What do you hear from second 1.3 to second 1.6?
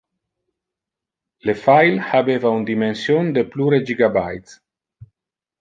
Le